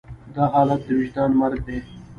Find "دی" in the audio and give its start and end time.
1.67-1.77